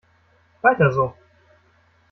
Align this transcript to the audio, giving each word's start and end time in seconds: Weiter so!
Weiter 0.63 0.91
so! 0.95 1.13